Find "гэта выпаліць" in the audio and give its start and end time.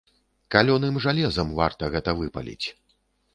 1.97-2.67